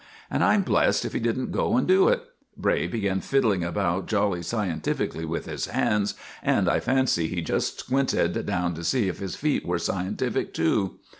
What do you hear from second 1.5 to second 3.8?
go and do it! Bray began fiddling